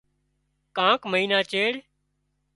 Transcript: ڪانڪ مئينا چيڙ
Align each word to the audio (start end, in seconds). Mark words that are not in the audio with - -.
ڪانڪ 0.75 1.01
مئينا 1.11 1.39
چيڙ 1.51 1.71